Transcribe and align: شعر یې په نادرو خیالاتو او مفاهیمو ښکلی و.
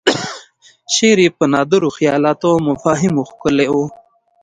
شعر 0.93 1.17
یې 1.25 1.29
په 1.37 1.43
نادرو 1.53 1.89
خیالاتو 1.97 2.47
او 2.55 2.59
مفاهیمو 2.69 3.23
ښکلی 3.29 3.67
و. 3.71 3.75